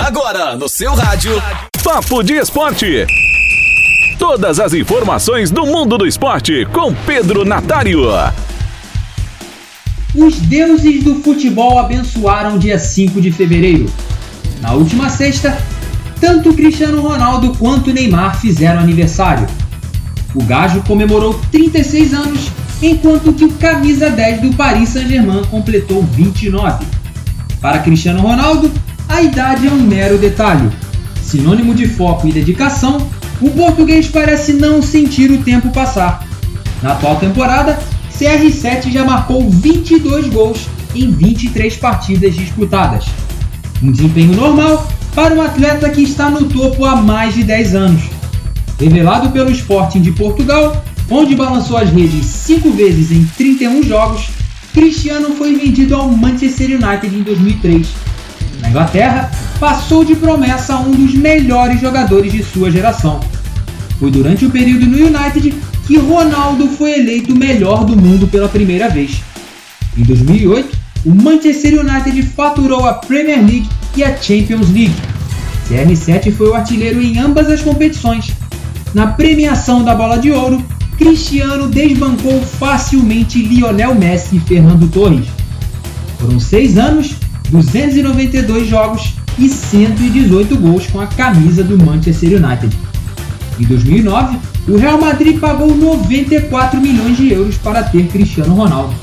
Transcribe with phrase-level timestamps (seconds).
[0.00, 1.30] Agora no seu rádio.
[1.84, 3.06] Papo de Esporte.
[4.18, 8.00] Todas as informações do mundo do esporte com Pedro Natário.
[10.14, 13.92] Os deuses do futebol abençoaram dia 5 de fevereiro.
[14.62, 15.56] Na última sexta,
[16.18, 19.46] tanto Cristiano Ronaldo quanto Neymar fizeram aniversário.
[20.34, 26.86] O Gajo comemorou 36 anos, enquanto que o camisa 10 do Paris Saint-Germain completou 29.
[27.60, 28.72] Para Cristiano Ronaldo,
[29.10, 30.70] a idade é um mero detalhe.
[31.20, 33.08] Sinônimo de foco e dedicação,
[33.40, 36.26] o português parece não sentir o tempo passar.
[36.80, 37.78] Na atual temporada,
[38.16, 43.06] CR7 já marcou 22 gols em 23 partidas disputadas.
[43.82, 48.02] Um desempenho normal para um atleta que está no topo há mais de 10 anos.
[48.78, 54.28] Revelado pelo Sporting de Portugal, onde balançou as redes 5 vezes em 31 jogos,
[54.72, 57.88] Cristiano foi vendido ao Manchester United em 2003.
[58.62, 63.20] Na Inglaterra, passou de promessa a um dos melhores jogadores de sua geração.
[63.98, 65.54] Foi durante o período no United
[65.86, 69.22] que Ronaldo foi eleito o melhor do mundo pela primeira vez.
[69.96, 74.94] Em 2008, o Manchester United faturou a Premier League e a Champions League.
[75.68, 78.32] CR7 foi o artilheiro em ambas as competições.
[78.94, 80.62] Na premiação da Bola de Ouro,
[80.98, 85.26] Cristiano desbancou facilmente Lionel Messi e Fernando Torres.
[86.18, 87.14] Foram seis anos,
[87.50, 92.76] 292 jogos e 118 gols com a camisa do Manchester United.
[93.58, 98.94] Em 2009, o Real Madrid pagou 94 milhões de euros para ter Cristiano Ronaldo.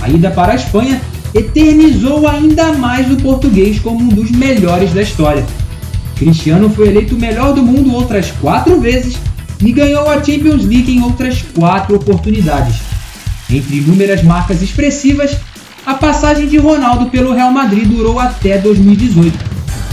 [0.00, 1.00] A ida para a Espanha
[1.34, 5.44] eternizou ainda mais o português como um dos melhores da história.
[6.16, 9.16] Cristiano foi eleito o melhor do mundo outras quatro vezes
[9.62, 12.76] e ganhou a Champions League em outras quatro oportunidades.
[13.50, 15.36] Entre inúmeras marcas expressivas,
[15.84, 19.38] a passagem de Ronaldo pelo Real Madrid durou até 2018,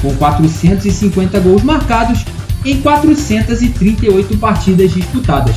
[0.01, 2.25] com 450 gols marcados
[2.65, 5.55] em 438 partidas disputadas.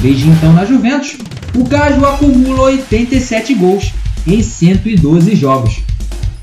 [0.00, 1.16] Desde então na Juventus,
[1.54, 3.92] o Gajo acumula 87 gols
[4.26, 5.78] em 112 jogos.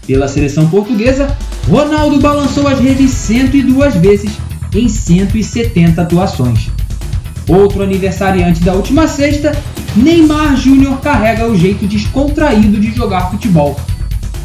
[0.07, 1.35] Pela seleção portuguesa,
[1.69, 4.31] Ronaldo balançou as redes 102 vezes
[4.73, 6.69] em 170 atuações.
[7.47, 9.51] Outro aniversariante da última sexta,
[9.95, 13.79] Neymar Júnior carrega o jeito descontraído de jogar futebol.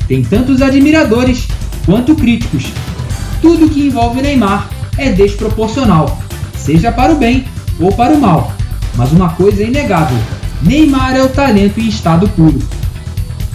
[0.08, 1.46] Tem tantos admiradores
[1.86, 2.64] quanto críticos.
[3.40, 6.20] Tudo que envolve Neymar é desproporcional,
[6.56, 7.44] seja para o bem
[7.78, 8.52] ou para o mal.
[8.96, 10.18] Mas uma coisa é inegável:
[10.62, 12.58] Neymar é o talento em estado puro.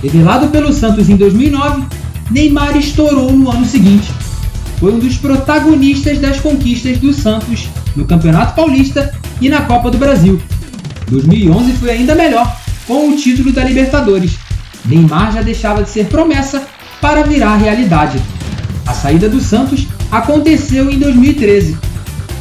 [0.01, 1.83] Revelado pelo Santos em 2009,
[2.31, 4.09] Neymar estourou no ano seguinte.
[4.79, 9.97] Foi um dos protagonistas das conquistas do Santos no Campeonato Paulista e na Copa do
[9.97, 10.41] Brasil.
[11.09, 14.37] 2011 foi ainda melhor, com o título da Libertadores.
[14.85, 16.65] Neymar já deixava de ser promessa
[16.99, 18.19] para virar realidade.
[18.85, 21.77] A saída do Santos aconteceu em 2013.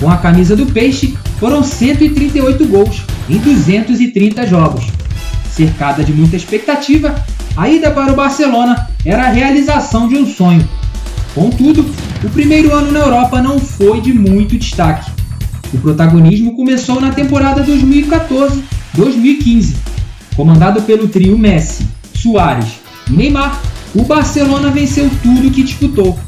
[0.00, 4.84] Com a camisa do Peixe, foram 138 gols em 230 jogos.
[5.50, 7.14] Cercada de muita expectativa,
[7.56, 10.66] a ida para o Barcelona era a realização de um sonho.
[11.34, 11.84] Contudo,
[12.22, 15.10] o primeiro ano na Europa não foi de muito destaque.
[15.72, 19.76] O protagonismo começou na temporada 2014-2015.
[20.36, 23.58] Comandado pelo trio Messi, Soares e Neymar,
[23.94, 26.18] o Barcelona venceu tudo que disputou,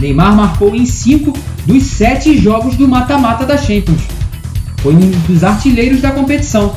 [0.00, 1.32] Neymar marcou em 5
[1.64, 4.02] dos 7 jogos do mata-mata da Champions.
[4.78, 6.74] Foi um dos artilheiros da competição.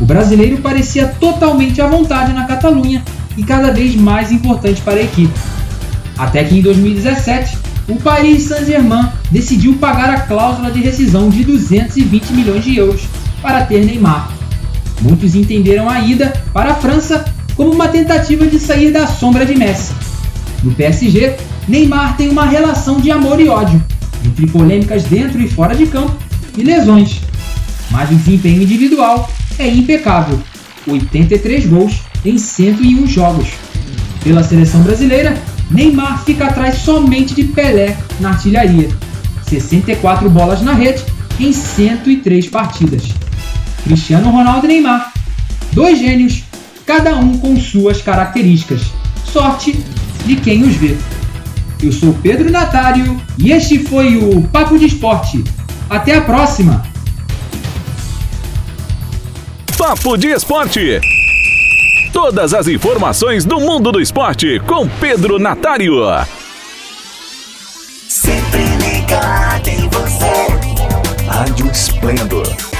[0.00, 3.02] O brasileiro parecia totalmente à vontade na Catalunha
[3.36, 5.32] e cada vez mais importante para a equipe.
[6.18, 7.56] Até que em 2017,
[7.88, 13.02] o Paris Saint-Germain decidiu pagar a cláusula de rescisão de 220 milhões de euros
[13.40, 14.30] para ter Neymar.
[15.00, 17.24] Muitos entenderam a ida para a França
[17.56, 19.92] como uma tentativa de sair da sombra de Messi.
[20.62, 23.82] No PSG, Neymar tem uma relação de amor e ódio,
[24.24, 26.16] entre polêmicas dentro e fora de campo
[26.56, 27.20] e lesões.
[27.90, 29.28] Mas o desempenho individual
[29.58, 30.40] é impecável,
[30.86, 33.48] 83 gols em 101 jogos.
[34.22, 35.36] Pela seleção brasileira,
[35.72, 38.88] Neymar fica atrás somente de Pelé na artilharia,
[39.48, 41.02] 64 bolas na rede
[41.40, 43.08] em 103 partidas.
[43.82, 45.12] Cristiano Ronaldo e Neymar,
[45.72, 46.44] dois gênios,
[46.86, 48.82] cada um com suas características.
[49.24, 49.72] Sorte
[50.26, 50.96] de quem os vê.
[51.82, 55.42] Eu sou Pedro Natário e este foi o Papo de Esporte.
[55.88, 56.82] Até a próxima!
[59.76, 61.00] Papo de Esporte.
[62.12, 65.94] Todas as informações do mundo do esporte com Pedro Natário.
[68.08, 71.26] Sempre ligado em você.
[71.26, 72.71] Rádio Esplendor